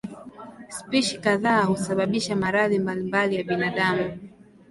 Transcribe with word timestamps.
Spishi 0.77 1.17
kadhaa 1.25 1.63
husababisha 1.71 2.35
maradhi 2.35 2.79
mbalimbali 2.79 3.35
ya 3.35 3.43
binadamu. 3.43 4.17